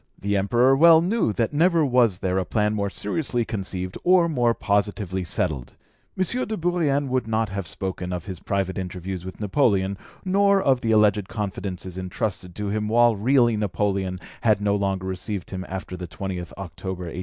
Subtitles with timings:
[0.19, 4.55] The Emperor well knew that never was there a plan more seriously conceived or more
[4.55, 5.73] positively settled.
[6.17, 6.23] M.
[6.47, 10.91] de Bourrienne would not have spoken of his private interviews with Napoleon, nor of the
[10.91, 16.07] alleged confidences entrusted to him, while really Napoleon had no longer received him after the
[16.07, 17.19] 20th October 1802.